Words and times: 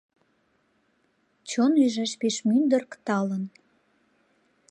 «Чон 1.49 1.73
ӱжеш 1.85 2.11
пеш 2.21 2.35
мӱндырк 2.47 2.91
талын...» 3.05 3.43